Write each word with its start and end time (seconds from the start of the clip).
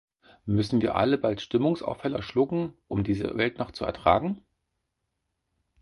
Müssen 0.47 0.81
wir 0.81 0.93
bald 0.93 1.23
alle 1.23 1.39
Stimmungsaufheller 1.39 2.23
schlucken, 2.23 2.73
um 2.87 3.03
diese 3.03 3.37
Welt 3.37 3.59
noch 3.59 3.69
zu 3.69 3.85
ertragen? 3.85 4.41